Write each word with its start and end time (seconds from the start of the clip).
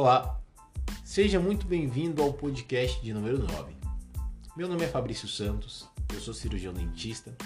Olá, 0.00 0.40
seja 1.04 1.38
muito 1.38 1.66
bem-vindo 1.66 2.22
ao 2.22 2.32
podcast 2.32 3.02
de 3.02 3.12
número 3.12 3.38
9. 3.38 3.76
Meu 4.56 4.66
nome 4.66 4.82
é 4.82 4.88
Fabrício 4.88 5.28
Santos, 5.28 5.86
eu 6.14 6.20
sou 6.20 6.32
cirurgião 6.32 6.72
dentista, 6.72 7.36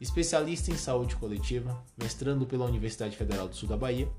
especialista 0.00 0.70
em 0.70 0.78
saúde 0.78 1.14
coletiva, 1.16 1.84
mestrando 1.98 2.46
pela 2.46 2.64
Universidade 2.64 3.18
Federal 3.18 3.48
do 3.48 3.54
Sul 3.54 3.68
da 3.68 3.76
Bahia 3.76 4.10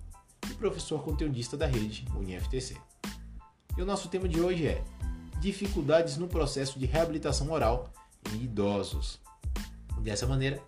e 0.47 0.53
professor 0.53 1.01
conteudista 1.03 1.57
da 1.57 1.65
rede 1.65 2.05
UniFTC. 2.15 2.77
E 3.75 3.81
o 3.81 3.85
nosso 3.85 4.09
tema 4.09 4.29
de 4.29 4.39
hoje 4.39 4.67
é 4.67 4.83
dificuldades 5.39 6.17
no 6.17 6.27
processo 6.27 6.77
de 6.77 6.85
reabilitação 6.85 7.49
oral 7.49 7.91
em 8.31 8.43
idosos. 8.43 9.19
Dessa 10.03 10.27
maneira, 10.27 10.61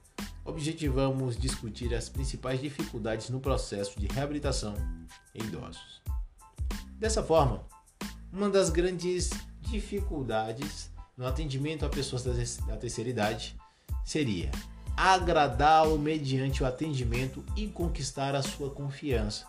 objetivamos 0.43 1.37
discutir 1.37 1.93
as 1.93 2.09
principais 2.09 2.59
dificuldades 2.59 3.29
no 3.29 3.39
processo 3.39 3.99
de 3.99 4.07
reabilitação 4.07 4.73
em 5.35 5.43
idosos. 5.43 6.01
Dessa 6.97 7.23
forma, 7.23 7.63
uma 8.31 8.49
das 8.49 8.69
grandes 8.69 9.29
dificuldades 9.61 10.89
no 11.17 11.27
atendimento 11.27 11.85
a 11.85 11.89
pessoas 11.89 12.23
da 12.23 12.77
terceira 12.77 13.09
idade 13.09 13.55
seria 14.03 14.51
agradá-lo 14.95 15.97
mediante 15.97 16.63
o 16.63 16.65
atendimento 16.65 17.43
e 17.55 17.67
conquistar 17.67 18.35
a 18.35 18.43
sua 18.43 18.69
confiança. 18.69 19.45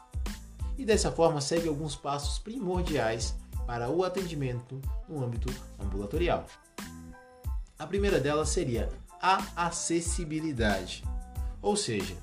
E 0.76 0.84
dessa 0.84 1.12
forma 1.12 1.40
segue 1.40 1.68
alguns 1.68 1.94
passos 1.94 2.38
primordiais 2.38 3.34
para 3.66 3.88
o 3.88 4.04
atendimento 4.04 4.80
no 5.08 5.22
âmbito 5.22 5.52
ambulatorial. 5.78 6.46
A 7.78 7.86
primeira 7.86 8.18
delas 8.18 8.48
seria 8.48 8.88
a 9.20 9.42
acessibilidade. 9.56 11.04
Ou 11.62 11.76
seja, 11.76 12.16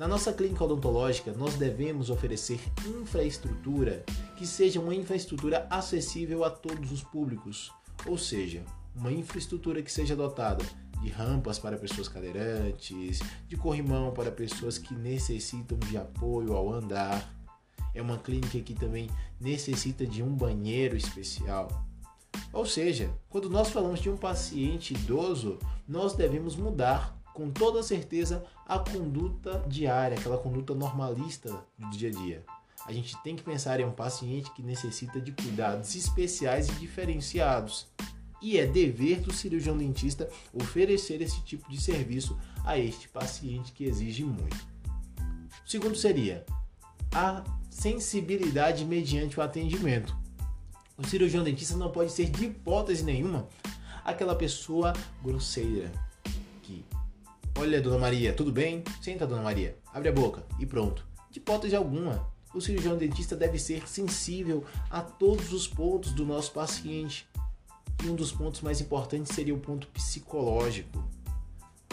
na 0.00 0.08
nossa 0.08 0.32
clínica 0.32 0.64
odontológica, 0.64 1.30
nós 1.30 1.56
devemos 1.56 2.08
oferecer 2.08 2.58
infraestrutura 2.86 4.02
que 4.34 4.46
seja 4.46 4.80
uma 4.80 4.94
infraestrutura 4.94 5.66
acessível 5.68 6.42
a 6.42 6.48
todos 6.48 6.90
os 6.90 7.02
públicos, 7.02 7.70
ou 8.06 8.16
seja, 8.16 8.64
uma 8.96 9.12
infraestrutura 9.12 9.82
que 9.82 9.92
seja 9.92 10.16
dotada 10.16 10.64
de 11.02 11.10
rampas 11.10 11.58
para 11.58 11.76
pessoas 11.76 12.08
cadeirantes, 12.08 13.20
de 13.46 13.58
corrimão 13.58 14.10
para 14.10 14.32
pessoas 14.32 14.78
que 14.78 14.94
necessitam 14.94 15.76
de 15.76 15.98
apoio 15.98 16.54
ao 16.54 16.72
andar. 16.72 17.30
É 17.94 18.00
uma 18.00 18.16
clínica 18.16 18.58
que 18.60 18.72
também 18.72 19.10
necessita 19.38 20.06
de 20.06 20.22
um 20.22 20.34
banheiro 20.34 20.96
especial. 20.96 21.68
Ou 22.54 22.64
seja, 22.64 23.10
quando 23.28 23.50
nós 23.50 23.68
falamos 23.68 24.00
de 24.00 24.08
um 24.08 24.16
paciente 24.16 24.94
idoso, 24.94 25.58
nós 25.86 26.14
devemos 26.14 26.56
mudar 26.56 27.19
com 27.34 27.50
toda 27.50 27.82
certeza 27.82 28.44
a 28.66 28.78
conduta 28.78 29.64
diária, 29.66 30.18
aquela 30.18 30.38
conduta 30.38 30.74
normalista 30.74 31.64
do 31.78 31.90
dia 31.90 32.08
a 32.08 32.12
dia. 32.12 32.44
A 32.86 32.92
gente 32.92 33.16
tem 33.22 33.36
que 33.36 33.42
pensar 33.42 33.78
em 33.80 33.84
um 33.84 33.92
paciente 33.92 34.50
que 34.52 34.62
necessita 34.62 35.20
de 35.20 35.32
cuidados 35.32 35.94
especiais 35.94 36.68
e 36.68 36.72
diferenciados. 36.72 37.86
E 38.42 38.58
é 38.58 38.66
dever 38.66 39.20
do 39.20 39.32
cirurgião 39.32 39.76
dentista 39.76 40.28
oferecer 40.52 41.20
esse 41.20 41.42
tipo 41.42 41.68
de 41.70 41.80
serviço 41.80 42.38
a 42.64 42.78
este 42.78 43.08
paciente 43.08 43.72
que 43.72 43.84
exige 43.84 44.24
muito. 44.24 44.56
O 45.64 45.70
segundo 45.70 45.94
seria 45.94 46.44
a 47.12 47.44
sensibilidade 47.68 48.84
mediante 48.84 49.38
o 49.38 49.42
atendimento. 49.42 50.16
O 50.96 51.06
cirurgião 51.06 51.44
dentista 51.44 51.76
não 51.76 51.90
pode 51.90 52.12
ser 52.12 52.30
de 52.30 52.46
hipótese 52.46 53.04
nenhuma 53.04 53.46
aquela 54.04 54.34
pessoa 54.34 54.94
grosseira 55.22 55.92
olha, 57.56 57.80
dona 57.80 57.98
Maria, 57.98 58.32
tudo 58.32 58.52
bem? 58.52 58.82
Senta, 59.00 59.26
dona 59.26 59.42
Maria, 59.42 59.76
abre 59.92 60.08
a 60.08 60.12
boca 60.12 60.44
e 60.58 60.66
pronto. 60.66 61.06
De 61.30 61.38
hipótese 61.38 61.76
alguma, 61.76 62.28
o 62.54 62.60
cirurgião 62.60 62.96
dentista 62.96 63.36
deve 63.36 63.58
ser 63.58 63.86
sensível 63.88 64.64
a 64.90 65.00
todos 65.00 65.52
os 65.52 65.68
pontos 65.68 66.12
do 66.12 66.24
nosso 66.24 66.52
paciente. 66.52 67.28
E 68.02 68.08
um 68.08 68.14
dos 68.14 68.32
pontos 68.32 68.60
mais 68.60 68.80
importantes 68.80 69.34
seria 69.34 69.54
o 69.54 69.60
ponto 69.60 69.86
psicológico. 69.88 71.02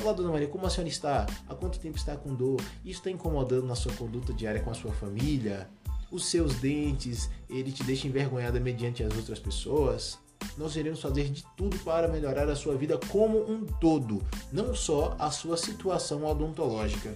Olá, 0.01 0.13
dona 0.13 0.31
Maria, 0.31 0.47
como 0.47 0.65
a 0.65 0.69
senhora 0.69 0.89
está? 0.89 1.25
Há 1.47 1.55
quanto 1.55 1.79
tempo 1.79 1.97
está 1.97 2.15
com 2.15 2.33
dor? 2.33 2.61
Isso 2.85 2.99
está 2.99 3.11
incomodando 3.11 3.65
na 3.65 3.75
sua 3.75 3.93
conduta 3.93 4.33
diária 4.33 4.61
com 4.61 4.71
a 4.71 4.75
sua 4.75 4.91
família? 4.93 5.69
os 6.11 6.25
seus 6.25 6.55
dentes, 6.55 7.29
ele 7.49 7.71
te 7.71 7.83
deixa 7.83 8.07
envergonhada 8.07 8.59
mediante 8.59 9.03
as 9.03 9.15
outras 9.15 9.39
pessoas, 9.39 10.17
nós 10.57 10.75
iremos 10.75 11.01
fazer 11.01 11.29
de 11.29 11.45
tudo 11.55 11.77
para 11.79 12.07
melhorar 12.07 12.49
a 12.49 12.55
sua 12.55 12.75
vida 12.75 12.99
como 13.09 13.39
um 13.49 13.65
todo, 13.65 14.23
não 14.51 14.73
só 14.73 15.15
a 15.19 15.29
sua 15.29 15.55
situação 15.55 16.25
odontológica. 16.25 17.15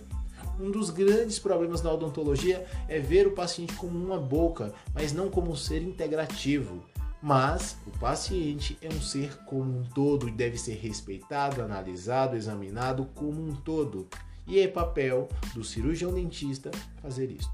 Um 0.60 0.70
dos 0.70 0.92
grandes 0.92 1.40
problemas 1.40 1.82
na 1.82 1.92
odontologia 1.92 2.66
é 2.88 3.00
ver 3.00 3.26
o 3.26 3.32
paciente 3.32 3.74
como 3.74 3.98
uma 3.98 4.20
boca, 4.20 4.72
mas 4.94 5.12
não 5.12 5.30
como 5.30 5.52
um 5.52 5.56
ser 5.56 5.82
integrativo. 5.82 6.84
Mas 7.22 7.78
o 7.86 7.92
paciente 8.00 8.78
é 8.82 8.88
um 8.88 9.02
ser 9.02 9.38
como 9.46 9.80
um 9.80 9.84
todo 9.84 10.28
e 10.28 10.32
deve 10.32 10.58
ser 10.58 10.76
respeitado, 10.76 11.62
analisado, 11.62 12.36
examinado 12.36 13.06
como 13.16 13.42
um 13.42 13.56
todo. 13.56 14.08
E 14.48 14.60
é 14.60 14.68
papel 14.68 15.30
do 15.54 15.64
cirurgião 15.64 16.14
dentista 16.14 16.72
fazer 17.02 17.32
isto. 17.32 17.52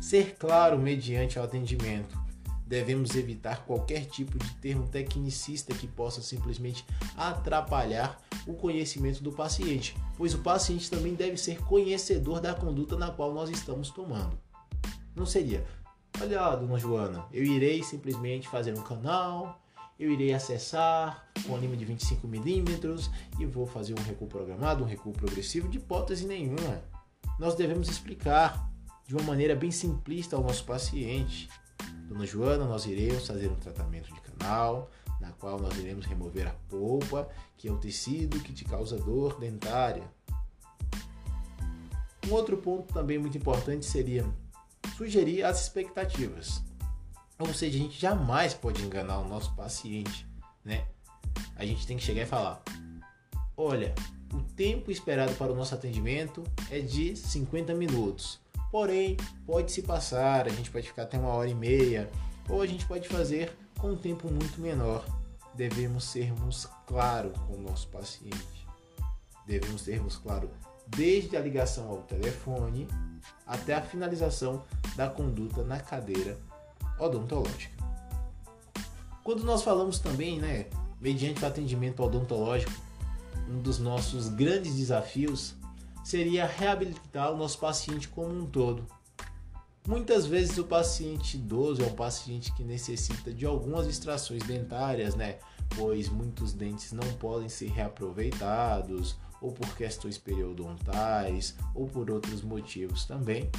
Ser 0.00 0.36
claro 0.36 0.78
mediante 0.78 1.38
o 1.38 1.42
atendimento. 1.42 2.25
Devemos 2.66 3.14
evitar 3.14 3.64
qualquer 3.64 4.06
tipo 4.06 4.38
de 4.38 4.54
termo 4.56 4.88
tecnicista 4.88 5.72
que 5.72 5.86
possa 5.86 6.20
simplesmente 6.20 6.84
atrapalhar 7.16 8.20
o 8.46 8.54
conhecimento 8.54 9.22
do 9.22 9.30
paciente, 9.30 9.96
pois 10.16 10.34
o 10.34 10.38
paciente 10.38 10.90
também 10.90 11.14
deve 11.14 11.36
ser 11.36 11.62
conhecedor 11.62 12.40
da 12.40 12.54
conduta 12.54 12.96
na 12.96 13.10
qual 13.10 13.32
nós 13.32 13.50
estamos 13.50 13.90
tomando. 13.90 14.36
Não 15.14 15.24
seria, 15.24 15.64
olha, 16.20 16.56
dona 16.56 16.78
Joana, 16.78 17.24
eu 17.32 17.44
irei 17.44 17.82
simplesmente 17.82 18.48
fazer 18.48 18.76
um 18.76 18.82
canal, 18.82 19.60
eu 19.98 20.10
irei 20.10 20.34
acessar 20.34 21.26
com 21.46 21.56
anime 21.56 21.76
de 21.76 21.86
25mm 21.86 23.10
e 23.38 23.46
vou 23.46 23.66
fazer 23.66 23.94
um 23.98 24.02
recuo 24.02 24.28
programado, 24.28 24.84
um 24.84 24.86
recuo 24.86 25.12
progressivo, 25.12 25.68
de 25.68 25.78
hipótese 25.78 26.26
nenhuma. 26.26 26.82
Nós 27.38 27.54
devemos 27.54 27.88
explicar 27.88 28.70
de 29.06 29.14
uma 29.14 29.22
maneira 29.22 29.54
bem 29.54 29.70
simplista 29.70 30.36
ao 30.36 30.42
nosso 30.42 30.64
paciente. 30.64 31.48
Dona 32.06 32.24
Joana, 32.24 32.64
nós 32.64 32.86
iremos 32.86 33.26
fazer 33.26 33.48
um 33.48 33.56
tratamento 33.56 34.12
de 34.12 34.20
canal, 34.20 34.90
na 35.20 35.32
qual 35.32 35.58
nós 35.58 35.76
iremos 35.76 36.06
remover 36.06 36.46
a 36.46 36.54
polpa, 36.68 37.28
que 37.56 37.68
é 37.68 37.72
o 37.72 37.78
tecido 37.78 38.40
que 38.40 38.52
te 38.52 38.64
causa 38.64 38.96
dor 38.96 39.38
dentária. 39.40 40.04
Um 42.26 42.32
outro 42.32 42.56
ponto 42.56 42.92
também 42.92 43.18
muito 43.18 43.36
importante 43.36 43.86
seria 43.86 44.24
sugerir 44.96 45.44
as 45.44 45.62
expectativas. 45.62 46.62
Ou 47.38 47.52
seja, 47.52 47.76
a 47.76 47.82
gente 47.82 48.00
jamais 48.00 48.54
pode 48.54 48.82
enganar 48.82 49.18
o 49.18 49.28
nosso 49.28 49.54
paciente, 49.54 50.26
né? 50.64 50.86
A 51.54 51.64
gente 51.64 51.86
tem 51.86 51.96
que 51.96 52.02
chegar 52.02 52.22
e 52.22 52.26
falar: 52.26 52.62
olha, 53.56 53.94
o 54.32 54.40
tempo 54.54 54.90
esperado 54.90 55.34
para 55.34 55.52
o 55.52 55.54
nosso 55.54 55.74
atendimento 55.74 56.42
é 56.70 56.80
de 56.80 57.14
50 57.14 57.74
minutos. 57.74 58.40
Porém, 58.76 59.16
pode 59.46 59.72
se 59.72 59.80
passar, 59.80 60.46
a 60.46 60.50
gente 60.50 60.70
pode 60.70 60.86
ficar 60.86 61.04
até 61.04 61.18
uma 61.18 61.30
hora 61.30 61.48
e 61.48 61.54
meia, 61.54 62.10
ou 62.46 62.60
a 62.60 62.66
gente 62.66 62.84
pode 62.84 63.08
fazer 63.08 63.56
com 63.78 63.92
um 63.92 63.96
tempo 63.96 64.30
muito 64.30 64.60
menor. 64.60 65.02
Devemos 65.54 66.04
sermos 66.04 66.68
claros 66.86 67.32
com 67.46 67.54
o 67.54 67.62
nosso 67.62 67.88
paciente. 67.88 68.68
Devemos 69.46 69.80
sermos 69.80 70.18
claros 70.18 70.50
desde 70.88 71.38
a 71.38 71.40
ligação 71.40 71.88
ao 71.88 72.02
telefone 72.02 72.86
até 73.46 73.72
a 73.72 73.80
finalização 73.80 74.62
da 74.94 75.08
conduta 75.08 75.64
na 75.64 75.80
cadeira 75.80 76.38
odontológica. 76.98 77.82
Quando 79.24 79.42
nós 79.42 79.62
falamos 79.62 79.98
também, 80.00 80.38
né, 80.38 80.66
mediante 81.00 81.42
o 81.42 81.46
atendimento 81.46 82.02
odontológico, 82.02 82.72
um 83.48 83.58
dos 83.58 83.78
nossos 83.78 84.28
grandes 84.28 84.74
desafios 84.74 85.54
seria 86.06 86.46
reabilitar 86.46 87.32
o 87.32 87.36
nosso 87.36 87.58
paciente 87.58 88.06
como 88.06 88.32
um 88.32 88.46
todo. 88.46 88.86
Muitas 89.88 90.24
vezes 90.24 90.56
o 90.56 90.62
paciente 90.62 91.36
idoso 91.36 91.82
é 91.82 91.86
um 91.86 91.96
paciente 91.96 92.52
que 92.52 92.62
necessita 92.62 93.32
de 93.32 93.44
algumas 93.44 93.88
extrações 93.88 94.44
dentárias, 94.44 95.16
né? 95.16 95.40
Pois 95.76 96.08
muitos 96.08 96.52
dentes 96.52 96.92
não 96.92 97.12
podem 97.14 97.48
ser 97.48 97.70
reaproveitados, 97.70 99.16
ou 99.40 99.50
por 99.50 99.76
questões 99.76 100.16
periodontais, 100.16 101.56
ou 101.74 101.88
por 101.88 102.08
outros 102.08 102.40
motivos 102.40 103.04
também. 103.04 103.50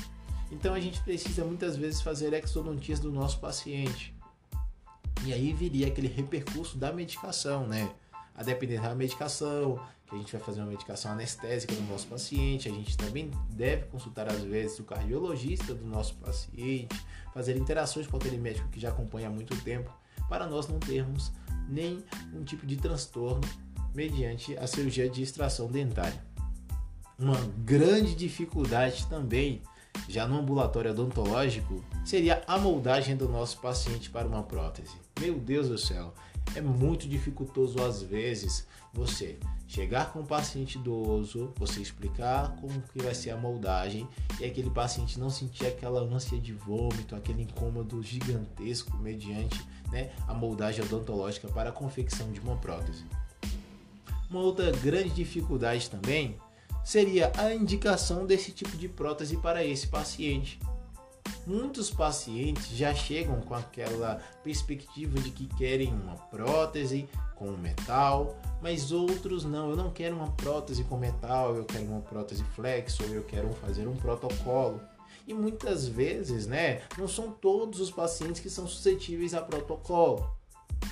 Então 0.50 0.74
a 0.74 0.80
gente 0.80 1.02
precisa 1.02 1.44
muitas 1.44 1.76
vezes 1.76 2.02
fazer 2.02 2.34
exodontias 2.34 3.02
do 3.02 3.12
nosso 3.12 3.42
paciente. 3.42 4.16
E 5.26 5.34
aí 5.34 5.52
viria 5.52 5.88
aquele 5.88 6.08
repercurso 6.08 6.78
da 6.78 6.94
medicação, 6.94 7.68
né? 7.68 7.92
A 8.38 8.44
depender 8.44 8.80
da 8.80 8.94
medicação, 8.94 9.80
que 10.08 10.16
a 10.16 10.18
gente 10.18 10.32
vai 10.32 10.40
fazer 10.40 10.62
uma 10.62 10.70
medicação 10.70 11.12
anestésica 11.12 11.74
no 11.74 11.82
nosso 11.88 12.08
paciente, 12.08 12.70
a 12.70 12.72
gente 12.72 12.96
também 12.96 13.32
deve 13.50 13.86
consultar 13.86 14.32
às 14.32 14.42
vezes 14.44 14.80
o 14.80 14.84
cardiologista 14.84 15.74
do 15.74 15.86
nosso 15.86 16.14
paciente, 16.16 16.96
fazer 17.34 17.58
interações 17.58 18.06
com 18.06 18.16
aquele 18.16 18.38
médico 18.38 18.70
que 18.70 18.80
já 18.80 18.90
acompanha 18.90 19.28
há 19.28 19.32
muito 19.32 19.60
tempo, 19.64 19.92
para 20.30 20.46
nós 20.46 20.68
não 20.68 20.80
termos 20.80 21.32
nenhum 21.68 22.44
tipo 22.46 22.66
de 22.66 22.78
transtorno 22.78 23.42
mediante 23.94 24.56
a 24.58 24.68
cirurgia 24.68 25.10
de 25.10 25.24
extração 25.24 25.68
dentária. 25.68 26.24
Uma 27.18 27.40
grande 27.58 28.14
dificuldade 28.14 29.08
também 29.08 29.62
Já 30.08 30.28
no 30.28 30.40
ambulatório 30.40 30.92
odontológico, 30.92 31.84
seria 32.06 32.44
a 32.48 32.58
moldagem 32.58 33.16
do 33.16 33.28
nosso 33.28 33.60
paciente 33.60 34.10
para 34.10 34.28
uma 34.28 34.44
prótese. 34.44 34.96
Meu 35.20 35.38
Deus 35.40 35.68
do 35.68 35.78
céu, 35.78 36.14
é 36.56 36.62
muito 36.62 37.08
dificultoso 37.08 37.84
às 37.84 38.02
vezes 38.02 38.68
você 38.94 39.38
chegar 39.68 40.12
com 40.12 40.22
o 40.22 40.26
paciente 40.26 40.78
idoso, 40.78 41.54
você 41.58 41.82
explicar 41.82 42.56
como 42.62 42.82
que 42.82 43.02
vai 43.02 43.14
ser 43.14 43.32
a 43.32 43.38
moldagem 43.38 44.08
e 44.40 44.46
aquele 44.46 44.70
paciente 44.70 45.20
não 45.20 45.30
sentir 45.30 45.68
aquela 45.68 46.02
ânsia 46.02 46.40
de 46.40 46.54
vômito, 46.54 47.16
aquele 47.16 47.44
incômodo 47.44 48.02
gigantesco 48.02 48.96
mediante 48.98 49.62
né, 49.92 50.12
a 50.28 50.34
moldagem 50.34 50.84
odontológica 50.84 51.48
para 51.50 51.70
a 51.70 51.74
confecção 51.74 52.32
de 52.32 52.40
uma 52.40 52.56
prótese. 52.56 53.06
Uma 54.30 54.42
outra 54.42 54.72
grande 54.72 55.10
dificuldade 55.10 55.90
também 55.90 56.38
seria 56.84 57.32
a 57.38 57.54
indicação 57.54 58.26
desse 58.26 58.52
tipo 58.52 58.78
de 58.78 58.88
prótese 58.88 59.38
para 59.38 59.64
esse 59.64 59.88
paciente. 59.88 60.60
Muitos 61.48 61.90
pacientes 61.90 62.68
já 62.76 62.94
chegam 62.94 63.40
com 63.40 63.54
aquela 63.54 64.22
perspectiva 64.44 65.18
de 65.18 65.32
que 65.32 65.48
querem 65.48 65.94
uma 65.94 66.18
prótese 66.18 67.08
com 67.38 67.52
metal, 67.52 68.38
mas 68.62 68.92
outros 68.92 69.46
não. 69.46 69.70
Eu 69.70 69.78
não 69.78 69.90
quero 69.90 70.18
uma 70.18 70.30
prótese 70.32 70.84
com 70.84 70.98
metal, 70.98 71.56
eu 71.56 71.64
quero 71.64 71.86
uma 71.86 72.02
prótese 72.02 72.44
flex 72.54 73.00
ou 73.00 73.08
eu 73.08 73.24
quero 73.24 73.50
fazer 73.54 73.88
um 73.88 73.96
protocolo. 73.96 74.82
E 75.26 75.34
muitas 75.34 75.88
vezes, 75.88 76.48
né, 76.48 76.82
não 76.98 77.08
são 77.08 77.32
todos 77.32 77.80
os 77.80 77.90
pacientes 77.90 78.42
que 78.42 78.50
são 78.50 78.68
suscetíveis 78.68 79.34
a 79.34 79.42
protocolo. 79.42 80.30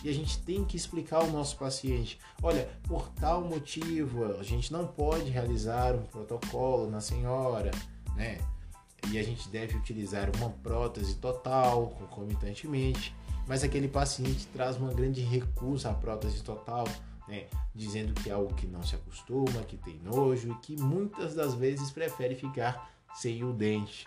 E 0.06 0.10
a 0.10 0.14
gente 0.14 0.42
tem 0.44 0.64
que 0.64 0.78
explicar 0.78 1.18
ao 1.18 1.28
nosso 1.28 1.58
paciente: 1.58 2.18
olha, 2.42 2.70
por 2.84 3.10
tal 3.10 3.42
motivo, 3.42 4.24
a 4.40 4.44
gente 4.44 4.72
não 4.72 4.88
pode 4.88 5.30
realizar 5.30 5.96
um 5.96 6.04
protocolo 6.04 6.90
na 6.90 7.02
senhora, 7.02 7.72
né? 8.16 8.40
E 9.12 9.18
a 9.18 9.24
gente 9.24 9.50
deve 9.50 9.76
utilizar 9.76 10.30
uma 10.38 10.50
prótese 10.50 11.16
total, 11.16 11.88
concomitantemente. 12.00 13.16
Mas 13.48 13.64
aquele 13.64 13.88
paciente 13.88 14.48
traz 14.48 14.78
uma 14.78 14.94
grande 14.94 15.22
recusa 15.22 15.92
à 15.92 15.94
prótese 15.94 16.42
total, 16.42 16.88
né? 17.28 17.46
dizendo 17.74 18.14
que 18.14 18.30
é 18.30 18.34
algo 18.34 18.54
que 18.56 18.66
não 18.66 18.82
se 18.82 18.96
acostuma, 18.96 19.62
que 19.64 19.78
tem 19.78 20.00
nojo 20.04 20.52
e 20.52 20.56
que 20.56 20.82
muitas 20.82 21.36
das 21.36 21.54
vezes 21.54 21.92
prefere 21.92 22.36
ficar 22.36 22.90
sem 23.14 23.44
o 23.44 23.54
dente. 23.54 24.06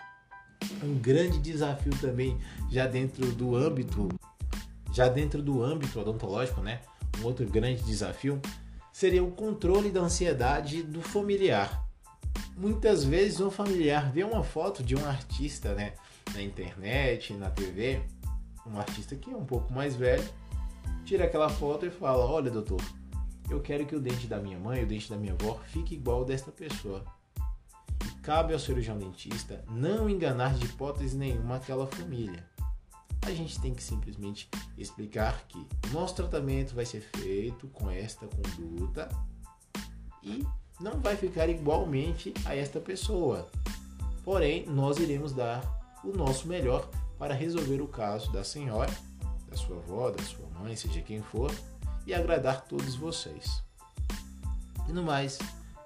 Um 0.82 0.98
grande 0.98 1.38
desafio 1.38 1.92
também 2.00 2.36
já 2.68 2.86
dentro 2.86 3.30
do 3.32 3.54
âmbito 3.54 4.08
já 4.92 5.08
dentro 5.08 5.42
do 5.42 5.62
âmbito 5.62 6.00
odontológico, 6.00 6.60
né? 6.60 6.80
Um 7.20 7.26
outro 7.26 7.46
grande 7.46 7.82
desafio 7.82 8.40
seria 8.92 9.22
o 9.22 9.30
controle 9.30 9.90
da 9.90 10.00
ansiedade 10.00 10.82
do 10.82 11.00
familiar. 11.00 11.87
Muitas 12.58 13.04
vezes 13.04 13.40
um 13.40 13.50
familiar 13.50 14.10
vê 14.10 14.24
uma 14.24 14.42
foto 14.42 14.82
de 14.82 14.96
um 14.96 15.06
artista, 15.06 15.74
né, 15.74 15.94
na 16.34 16.42
internet, 16.42 17.32
na 17.34 17.48
TV, 17.48 18.02
um 18.66 18.76
artista 18.76 19.14
que 19.14 19.30
é 19.30 19.36
um 19.36 19.44
pouco 19.44 19.72
mais 19.72 19.94
velho, 19.94 20.28
tira 21.04 21.24
aquela 21.24 21.48
foto 21.48 21.86
e 21.86 21.90
fala: 21.90 22.26
"Olha, 22.26 22.50
doutor, 22.50 22.82
eu 23.48 23.60
quero 23.60 23.86
que 23.86 23.94
o 23.94 24.00
dente 24.00 24.26
da 24.26 24.38
minha 24.38 24.58
mãe, 24.58 24.82
o 24.82 24.86
dente 24.86 25.08
da 25.08 25.16
minha 25.16 25.34
avó 25.34 25.60
fique 25.68 25.94
igual 25.94 26.18
ao 26.18 26.24
desta 26.24 26.50
pessoa". 26.50 27.04
E 28.04 28.10
cabe 28.22 28.52
ao 28.52 28.58
cirurgião 28.58 28.98
dentista 28.98 29.64
não 29.70 30.10
enganar 30.10 30.54
de 30.54 30.66
hipótese 30.66 31.16
nenhuma 31.16 31.56
aquela 31.56 31.86
família 31.86 32.44
a 33.22 33.34
gente 33.34 33.60
tem 33.60 33.74
que 33.74 33.82
simplesmente 33.82 34.48
explicar 34.76 35.46
que 35.48 35.66
nosso 35.92 36.14
tratamento 36.14 36.74
vai 36.74 36.86
ser 36.86 37.00
feito 37.00 37.68
com 37.68 37.90
esta 37.90 38.26
conduta 38.26 39.08
e 40.22 40.44
não 40.80 41.00
vai 41.00 41.16
ficar 41.16 41.48
igualmente 41.48 42.32
a 42.44 42.54
esta 42.54 42.80
pessoa. 42.80 43.48
Porém, 44.24 44.66
nós 44.66 44.98
iremos 44.98 45.32
dar 45.32 45.62
o 46.04 46.16
nosso 46.16 46.46
melhor 46.46 46.88
para 47.18 47.34
resolver 47.34 47.80
o 47.80 47.88
caso 47.88 48.30
da 48.30 48.44
senhora, 48.44 48.92
da 49.48 49.56
sua 49.56 49.76
avó, 49.76 50.10
da 50.10 50.22
sua 50.22 50.46
mãe, 50.60 50.76
seja 50.76 51.02
quem 51.02 51.22
for, 51.22 51.52
e 52.06 52.14
agradar 52.14 52.64
todos 52.64 52.94
vocês. 52.94 53.62
E 54.88 54.92
no 54.92 55.02
mais, 55.02 55.38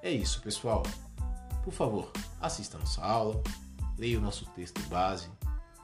é 0.03 0.11
isso, 0.11 0.43
pessoal. 0.43 0.83
Por 1.65 1.73
favor, 1.73 2.11
assista 2.41 2.79
nossa 2.79 3.03
aula, 3.03 3.41
leia 3.97 4.19
o 4.19 4.23
nosso 4.23 4.45
texto 4.47 4.81
base, 4.89 5.29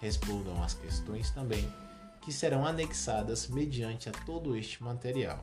respondam 0.00 0.62
as 0.62 0.74
questões 0.74 1.30
também, 1.30 1.66
que 2.20 2.32
serão 2.32 2.66
anexadas 2.66 3.48
mediante 3.48 4.08
a 4.08 4.12
todo 4.12 4.56
este 4.56 4.82
material. 4.82 5.40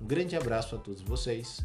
Um 0.00 0.06
grande 0.06 0.34
abraço 0.34 0.74
a 0.74 0.78
todos 0.78 1.02
vocês, 1.02 1.64